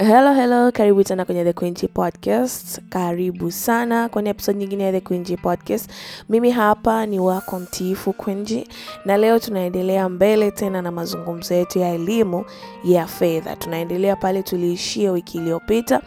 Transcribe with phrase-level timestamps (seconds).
[0.00, 2.80] Hello, hello, karibu tena kwenye The Queen Podcast.
[2.88, 5.90] Karibu sana kwenye episode nyingine ya The Queen Podcast.
[6.28, 8.64] Mimi hapa ni wako mtiifu Queen
[9.04, 12.44] na leo tunaendelea mbele tena na mazungumzo yetu ya elimu
[12.84, 13.56] ya fedha.
[13.56, 16.02] Tunaendelea pale tuliishia wiki iliyopita.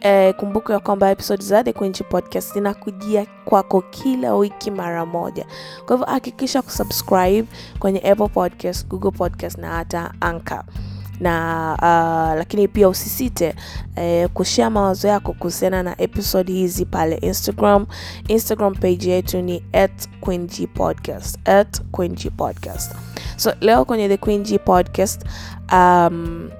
[0.00, 5.46] Eh, kumbuka ya kwamba episode za The Queen Podcast zinakujia kwako kila wiki mara moja.
[5.86, 7.48] Kwa hivyo hakikisha kusubscribe
[7.78, 10.64] kwenye Apple Podcast, Google Podcast na hata Anchor
[11.20, 13.54] na uh, lakini pia usisite
[13.96, 17.86] eh, kushare mawazo yako kuhusiana na episode hizi pale Instagram.
[18.28, 20.08] Instagram page yetu ni at
[22.36, 22.94] Podcast.
[23.36, 25.24] So leo kwenye the Queen Podcast
[25.72, 26.50] um,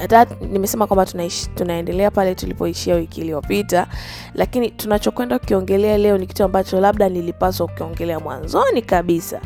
[0.00, 1.06] hata nimesema kwamba
[1.54, 3.86] tunaendelea pale tulipoishia wiki iliyopita,
[4.34, 9.40] lakini tunachokwenda kukiongelea leo ni kitu ambacho labda nilipaswa kukiongelea mwanzoni kabisa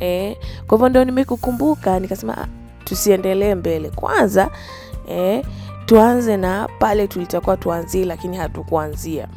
[0.00, 0.36] eh.
[0.66, 2.48] Kwa hivyo ndio nimekukumbuka nikasema
[2.86, 4.50] tusiendelee mbele kwanza
[5.08, 5.44] eh,
[5.86, 9.28] tuanze na pale tulitakuwa tuanzie, lakini hatukuanzia.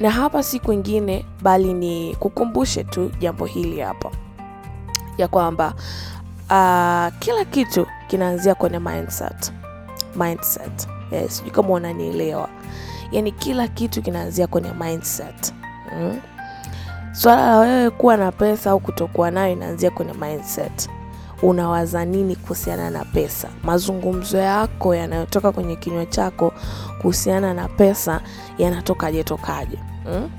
[0.00, 4.10] Na hapa si kwingine bali ni kukumbushe tu jambo hili hapa
[5.18, 5.66] ya kwamba
[6.50, 9.52] uh, kila kitu kinaanzia kwenye mindset.
[10.16, 10.88] Mindset.
[11.12, 12.48] Yes, sijui kama unanielewa.
[13.12, 15.54] Yaani kila kitu kinaanzia kwenye mindset.
[15.96, 16.20] Mm.
[17.12, 20.88] Swala la wewe kuwa na pesa au kutokuwa nayo inaanzia kwenye mindset.
[21.42, 23.48] Unawaza nini kuhusiana na pesa?
[23.62, 26.52] Mazungumzo yako yanayotoka kwenye kinywa chako
[27.00, 28.20] kuhusiana na pesa
[28.58, 29.78] yanatokaje tokaje?
[30.04, 30.30] hmm?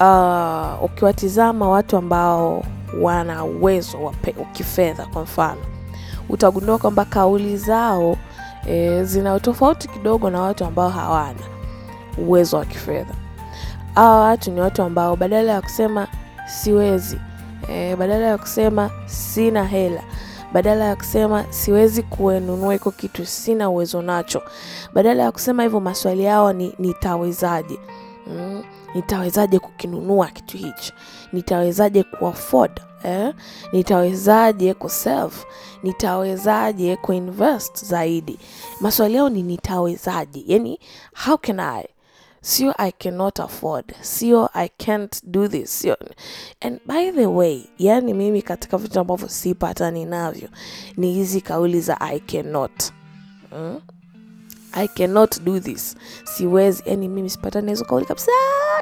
[0.00, 2.64] Uh, ukiwatizama watu ambao
[3.00, 4.12] wana uwezo wa
[4.52, 5.60] kifedha kwa mfano,
[6.28, 8.16] utagundua kwamba kauli zao
[8.68, 11.40] e, zina tofauti kidogo na watu ambao hawana
[12.18, 13.14] uwezo wa kifedha.
[13.94, 16.06] Hawa watu ni watu ambao badala ya kusema
[16.46, 17.18] siwezi,
[17.68, 20.02] e, badala ya kusema sina hela,
[20.52, 24.42] badala ya kusema siwezi kununua iko kitu, sina uwezo nacho,
[24.94, 27.78] badala ya kusema hivyo, maswali yao ni nitawezaje?
[28.26, 28.62] mm,
[28.94, 30.92] nitawezaje kukinunua kitu hichi?
[31.32, 33.34] Nitawezaje kuafford eh?
[33.72, 35.36] Nitawezaje kusave?
[35.82, 38.38] Nitawezaje kuinvest zaidi?
[38.80, 40.80] Maswali yao ni nitawezaje, yani
[41.26, 41.84] how can I
[42.46, 45.96] sio I cannot afford, sio I can't do this, sio.
[46.60, 50.48] And by the way, yani mimi katika vitu ambavyo sipatani navyo
[50.96, 52.82] ni hizi kauli za I cannot
[53.50, 53.80] hmm?
[54.72, 56.82] I cannot do this, siwezi.
[56.86, 58.30] Yani mimi sipatani hizo kauli kabisa.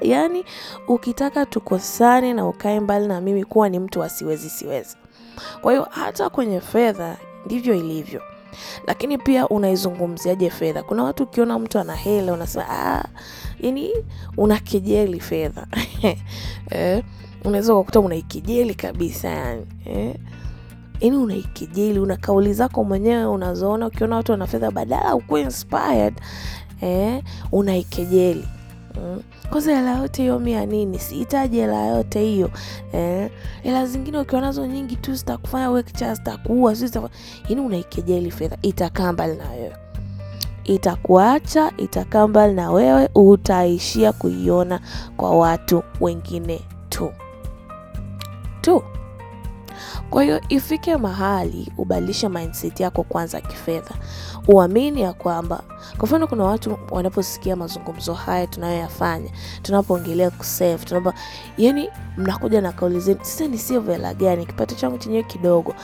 [0.00, 0.44] Yani
[0.88, 4.96] ukitaka tukosane na ukae mbali na mimi, kuwa ni mtu asiwezi, siwezi.
[5.60, 8.22] Kwa hiyo hata kwenye fedha ndivyo ilivyo,
[8.86, 10.82] lakini pia unaizungumziaje fedha?
[10.82, 13.04] Kuna watu ukiona mtu ana hela unasema ah,
[13.64, 13.90] yani
[14.36, 15.66] unakejeli fedha
[16.70, 17.04] eh,
[17.44, 20.14] unaweza ukakuta unaikejeli kabisa yani eh
[21.00, 23.86] yani unaikejeli, una kauli zako mwenyewe unazoona.
[23.86, 26.14] Ukiona watu wana fedha, badala ukuwe inspired
[26.80, 28.48] eh, unaikejeli
[28.96, 29.22] mm.
[29.50, 30.98] Kwanza hela yote hiyo mia nini?
[30.98, 32.50] Sihitaji hela yote hiyo
[32.92, 33.30] eh.
[33.62, 36.74] Hela zingine ukiwa nazo nyingi tu zitakufanya wewe kichaa, zitakuua?
[37.48, 39.76] Yani unaikejeli fedha, itakaa mbali na wewe,
[40.64, 44.80] itakuacha, itakaa mbali na wewe, utaishia kuiona
[45.16, 47.10] kwa watu wengine tu
[48.60, 48.82] tu.
[50.14, 53.90] Kwa hiyo ifike mahali ubadilishe mindset yako kwanza kifedha,
[54.48, 55.62] uamini ya kwamba,
[55.98, 59.30] kwa mfano, kuna watu wanaposikia mazungumzo haya tunayoyafanya,
[59.62, 61.12] tunapoongelea kusave, tunapo
[61.58, 65.74] yani, mnakuja na kauli zenu, sasa ni save hela gani, kipato changu chenyewe kidogo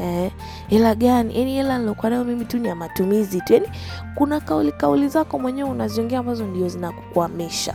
[0.00, 0.32] eh,
[0.68, 1.38] hela gani?
[1.38, 3.52] Yani hela nilokuwa nayo mimi tu ni ya matumizi tu.
[3.52, 3.68] Yani
[4.14, 7.74] kuna kauli kauli zako mwenyewe unaziongea ambazo ndio zinakukwamisha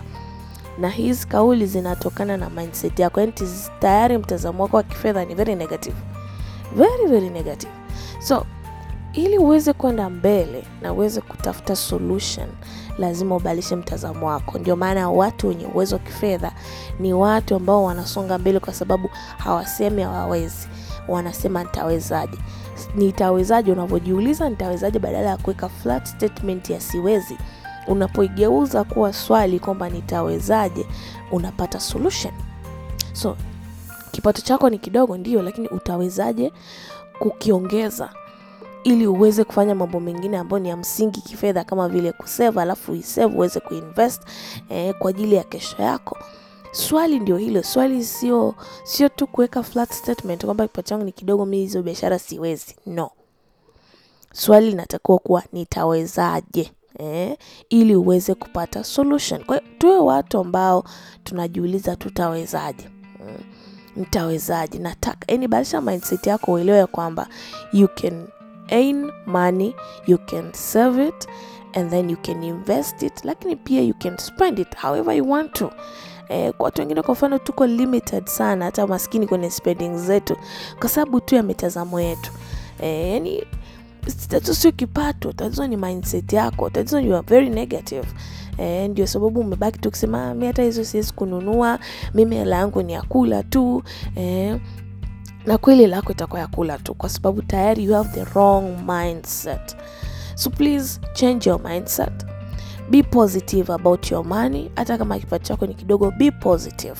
[0.79, 3.33] na hizi kauli zinatokana na mindset yako, yaani
[3.79, 5.95] tayari mtazamo wako wa kifedha ni very negative,
[6.75, 7.71] very very negative.
[8.19, 8.45] So
[9.13, 12.47] ili uweze kwenda mbele na uweze kutafuta solution,
[12.97, 14.57] lazima ubadilishe mtazamo wako.
[14.59, 16.51] Ndio maana watu wenye uwezo wa kifedha
[16.99, 20.67] ni watu ambao wanasonga mbele, kwa sababu hawasemi hawawezi,
[21.07, 22.37] wanasema nitawezaje.
[22.95, 23.71] Nitawezaje?
[23.71, 27.37] Unavyojiuliza nitawezaje, badala ya kuweka flat statement ya siwezi
[27.87, 30.85] unapoigeuza kuwa swali kwamba nitawezaje,
[31.31, 32.33] unapata solution.
[33.13, 33.37] So
[34.11, 36.51] kipato chako ni kidogo ndio, lakini utawezaje
[37.19, 38.09] kukiongeza
[38.83, 43.35] ili uweze kufanya mambo mengine ambayo ni ya msingi kifedha, kama vile kuseva, alafu isave
[43.35, 44.21] uweze kuinvest
[44.69, 46.17] eh, kwa ajili ya kesho yako.
[46.71, 47.63] Swali ndio hilo.
[47.63, 52.19] Swali sio sio tu kuweka flat statement kwamba kipato changu ni kidogo, mimi hizo biashara
[52.19, 52.75] siwezi.
[52.85, 53.09] No,
[54.33, 57.37] swali linatakiwa kuwa nitawezaje eh,
[57.69, 59.43] ili uweze kupata solution.
[59.43, 60.83] Kwa hiyo tuwe watu ambao
[61.23, 62.89] tunajiuliza tutawezaje,
[63.19, 63.37] mm,
[63.95, 67.27] nitawezaje, nataka yani, badilisha mindset yako uelewe kwamba
[67.73, 68.27] you can
[68.67, 69.75] earn money
[70.07, 71.27] you can save it
[71.73, 75.53] and then you can invest it lakini pia you can spend it however you want
[75.53, 75.71] to.
[76.29, 80.37] Eh, kwa watu wengine kwa mfano tuko limited sana hata maskini kwenye spending zetu
[80.79, 82.31] kwa sababu tu ya mitazamo yetu.
[82.81, 83.43] Eh, yani
[84.29, 88.07] tatizo sio kipato tatizo ni mindset yako tatizo you are very negative.
[88.57, 91.79] Eh, ndio sababu umebaki tu kusema mi hata hizo siwezi kununua
[92.13, 93.83] mimi hela yangu ni ya kula tu.
[94.15, 94.57] Eh,
[95.45, 99.77] na kweli lako itakuwa ya kula tu kwa sababu tayari you have the wrong mindset.
[100.35, 102.25] So please change your mindset
[102.89, 104.71] be positive about your money.
[104.75, 106.97] Hata kama kipato chako ni kidogo be positive.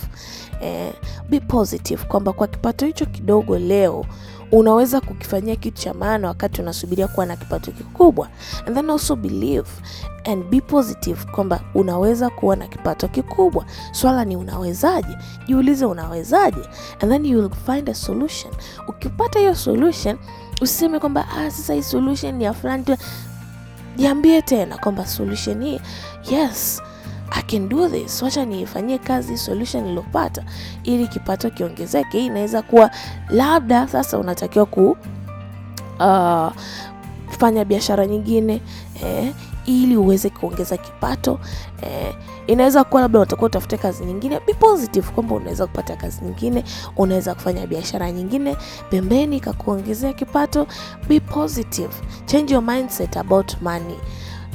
[0.62, 0.94] Eh,
[1.30, 4.06] be positive kwamba kwa kipato hicho kidogo leo
[4.52, 8.28] unaweza kukifanyia kitu cha maana wakati unasubiria kuwa na kipato kikubwa.
[8.66, 9.70] And then also believe
[10.26, 13.66] and be positive kwamba unaweza kuwa na kipato kikubwa.
[13.92, 15.18] Swala ni unawezaje?
[15.48, 16.62] Jiulize unawezaje?
[17.00, 18.54] And then you will find a solution.
[18.88, 20.18] Ukipata hiyo solution
[20.62, 22.84] usiseme kwamba ah, sasa hii solution ni ya fulani
[23.96, 25.82] jiambie tena kwamba solution hii
[26.32, 26.82] yes
[27.32, 30.44] I can do this, wacha niifanyie kazi solution nilopata
[30.84, 32.20] ili kipato kiongezeke.
[32.20, 32.92] Hii inaweza kuwa
[33.30, 34.98] labda sasa unatakiwa ku
[36.00, 36.52] uh,
[37.40, 38.62] fanya biashara nyingine
[39.04, 39.34] eh,
[39.70, 41.40] ili uweze kuongeza kipato
[41.82, 42.16] eh,
[42.48, 44.40] inaweza kuwa labda unatakiwa utafute kazi nyingine.
[44.48, 46.64] Be positive kwamba unaweza kupata kazi nyingine,
[46.98, 48.58] unaweza kufanya biashara nyingine
[48.90, 50.68] pembeni ikakuongezea kipato.
[51.10, 51.94] Be positive,
[52.26, 53.96] change your mindset about money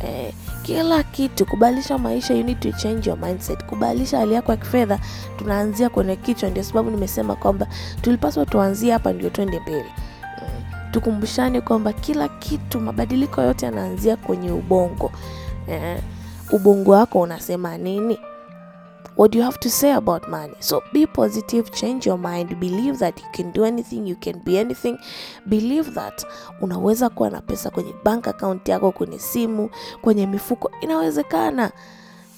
[0.04, 0.32] eh,
[0.62, 3.64] kila kitu kubadilisha maisha, you need to change your mindset.
[3.64, 4.98] Kubadilisha hali yako ya kifedha,
[5.38, 6.50] tunaanzia kwenye kichwa.
[6.50, 7.66] Ndio sababu nimesema kwamba
[8.00, 9.86] tulipaswa tuanzie hapa ndio twende mbele.
[10.94, 15.12] Tukumbushane kwamba kila kitu, mabadiliko yote yanaanzia kwenye ubongo.
[15.68, 15.98] Eh,
[16.52, 18.18] ubongo wako unasema nini?
[19.16, 20.54] What do you have to say about money?
[20.58, 24.58] So be positive, change your mind, believe that you can do anything, you can be
[24.60, 24.98] anything.
[25.46, 26.26] Believe that
[26.60, 29.70] unaweza kuwa na pesa kwenye bank account yako, kwenye simu,
[30.02, 30.70] kwenye mifuko.
[30.80, 31.70] Inawezekana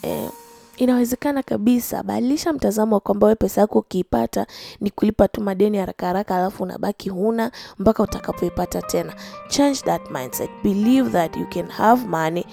[0.03, 0.31] eh,
[0.77, 2.03] inawezekana kabisa.
[2.03, 4.47] Badilisha mtazamo wa kwamba wewe pesa yako ukiipata
[4.81, 9.15] ni kulipa tu madeni haraka haraka, alafu unabaki huna mpaka utakapoipata tena.
[9.49, 10.51] Change that mindset.
[10.65, 12.47] Believe that you can have money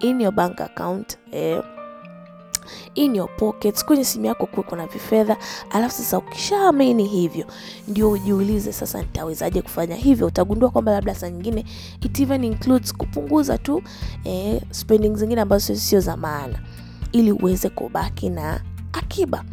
[0.00, 1.62] in your bank account eh,
[2.94, 5.36] in your pockets, kwenye simu yako kuwe kuna vifedha.
[5.70, 7.46] Alafu sasa ukishaamini hivyo,
[7.88, 10.26] ndio ujiulize sasa, nitawezaje kufanya hivyo?
[10.26, 11.64] Utagundua kwamba labda saa nyingine
[12.02, 13.82] it even includes kupunguza tu
[14.24, 16.58] eh, spending zingine ambazo sio za maana,
[17.12, 18.60] ili uweze kubaki na
[18.92, 19.44] akiba.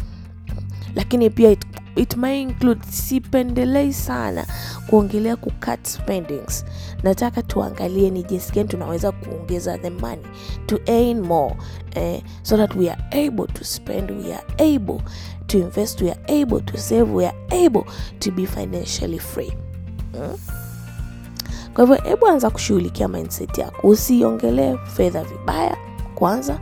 [0.96, 1.66] Lakini pia it,
[1.96, 4.46] it may include, sipendelei sana
[4.90, 6.66] kuongelea ku cut spendings.
[7.04, 10.24] Nataka tuangalie ni jinsi gani tunaweza kuongeza the money
[10.66, 11.56] to earn more
[11.96, 15.02] eh, so that we are able to spend, we are able
[15.48, 17.84] to invest, we are able to save, we are able
[18.20, 19.54] to be financially free
[20.14, 20.38] hmm?
[21.74, 25.78] Kwa hivyo hebu anza kushughulikia mindset yako, usiongelee fedha vibaya
[26.16, 26.60] kwanza.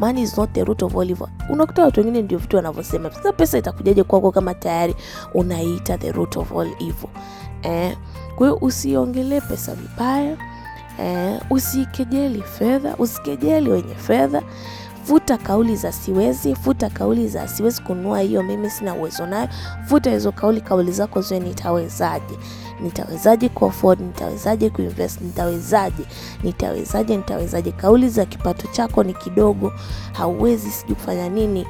[0.00, 1.28] Money is not the root of all evil.
[1.50, 4.94] Unakuta watu wengine ndio vitu wanavyosema, sasa pesa itakujaje kwako kama tayari
[5.34, 7.08] unaita the root of all evil
[7.62, 7.96] eh?
[8.36, 10.36] Kwa hiyo usiongelee pesa vibaya
[11.00, 14.42] eh, usikejeli fedha, usikejeli wenye fedha.
[15.08, 19.48] Futa kauli za siwezi, futa kauli za siwezi kununua hiyo, mimi sina uwezo nayo.
[19.86, 22.38] Futa hizo kauli, kauli zako ziwe nitawezaje,
[22.80, 26.04] nitawezaje ku afford, nitawezaje kuinvest, nitawezaje,
[26.42, 27.72] nitawezaje, nitawezaje.
[27.72, 29.72] Kauli za kipato chako ni kidogo,
[30.12, 31.66] hauwezi, sijui kufanya nini,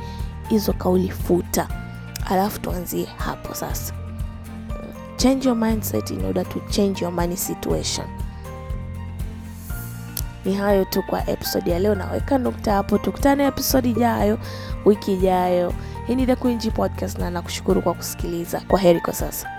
[0.48, 1.68] hizo kauli futa,
[2.30, 3.94] alafu tuanzie hapo sasa.
[5.16, 8.06] Change your mindset in order to change your money situation.
[10.44, 12.98] Ni hayo tu kwa episode ya leo, naweka nukta hapo.
[12.98, 14.38] Tukutane episode ijayo,
[14.84, 15.72] wiki ijayo.
[16.06, 18.60] Hii ni The Queen G Podcast na nakushukuru kwa kusikiliza.
[18.68, 19.57] Kwa heri kwa sasa.